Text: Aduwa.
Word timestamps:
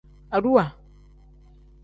Aduwa. 0.35 0.65